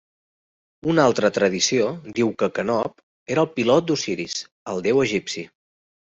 [0.91, 1.89] Una altra tradició
[2.19, 3.03] diu que Canop
[3.35, 4.39] era el pilot d'Osiris,
[4.73, 5.45] el déu egipci.